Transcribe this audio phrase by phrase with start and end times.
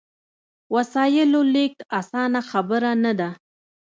[0.75, 3.29] وسایلو لېږد اسانه خبره نه ده.